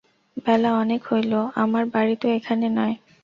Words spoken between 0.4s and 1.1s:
বেলা অনেক